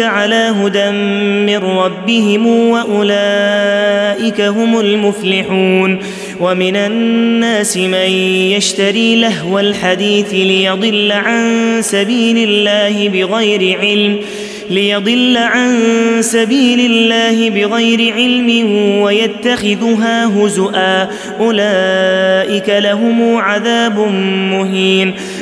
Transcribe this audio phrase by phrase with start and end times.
[0.00, 0.90] على هدى
[1.46, 5.98] من ربهم وأولئك هم المفلحون
[6.40, 8.10] ومن الناس من
[8.56, 14.18] يشتري لهو الحديث ليضل عن سبيل الله بغير علم
[14.70, 15.78] ليضل عن
[16.20, 18.72] سبيل الله بغير علم
[19.02, 21.08] ويتخذها هزؤا.
[21.40, 23.98] أولئك لهم عذاب
[24.50, 25.14] مهين.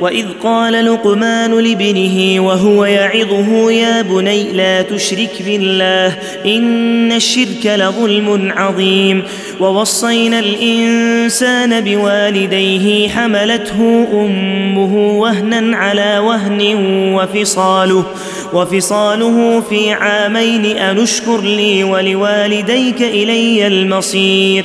[0.00, 6.16] وإذ قال لقمان لابنه وهو يعظه يا بني لا تشرك بالله
[6.46, 9.22] إن الشرك لظلم عظيم.
[9.60, 16.74] ووصينا الإنسان بوالديه حملته أمه وهنا على وهن
[17.14, 18.04] وفصاله.
[18.52, 24.64] وفصاله في عامين ان اشكر لي ولوالديك إلي المصير.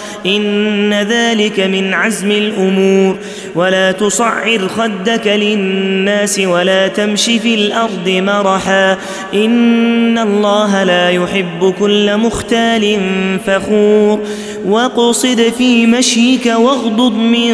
[0.25, 3.17] إن ذلك من عزم الأمور.
[3.55, 8.97] ولا تصعر خدك للناس ولا تمش في الأرض مرحا.
[9.33, 12.99] إن الله لا يحب كل مختال
[13.45, 14.19] فخور.
[14.65, 17.53] واقصد في مشيك واغضض من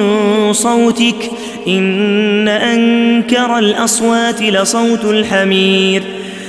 [0.53, 1.31] صوتك.
[1.67, 6.03] إن أنكر الأصوات لصوت الحمير.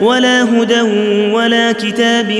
[0.00, 0.80] ولا هدى
[1.30, 2.30] ولا كتاب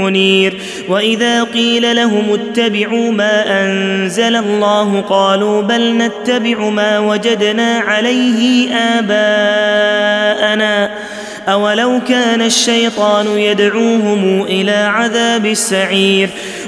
[0.00, 0.54] منير.
[0.88, 10.90] وإذا قيل لهم اتبعوا ما أنزل الله قالوا بل نتبع ما وجدنا عليه آباءنا.
[11.48, 16.30] أولو كان الشيطان يدعوهم إلى عذاب السعير.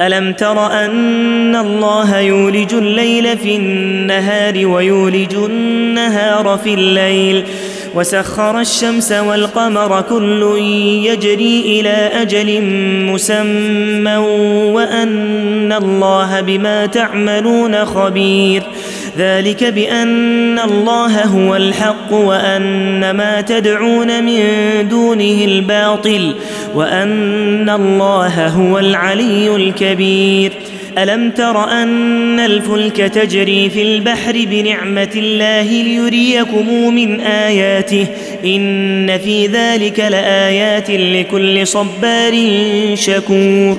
[0.00, 7.44] ألم تر أن الله يولج الليل في النهار ويولج النهار في الليل
[7.94, 10.58] وسخر الشمس والقمر كل
[11.06, 12.62] يجري إلى أجل
[13.12, 14.16] مسمى
[14.72, 18.62] وأن الله بما تعملون خبير
[19.18, 24.42] ذلك بأن الله هو الحق وأن ما تدعون من
[24.88, 26.34] دونه الباطل
[26.74, 30.52] وأن الله هو العلي الكبير.
[30.98, 38.06] ألم تر أن الفلك تجري في البحر بنعمة الله ليريكم من آياته؟
[38.44, 42.34] إن في ذلك لآيات لكل صبار
[42.94, 43.78] شكور.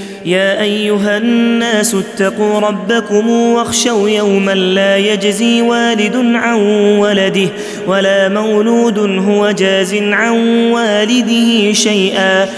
[0.25, 6.59] يا أيها الناس اتقوا ربكم واخشوا يوما لا يجزي والد عن
[6.99, 7.49] ولده
[7.87, 10.31] ولا مولود هو جاز عن
[10.71, 12.49] والده شيئا.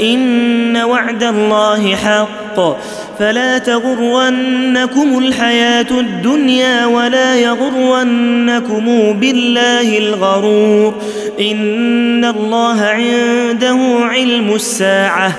[0.00, 2.76] إن وعد الله حق.
[3.18, 10.94] فلا تغرنكم الحياة الدنيا ولا يغرنكم بالله الغرور.
[11.40, 15.38] إن الله عنده علم الساعة.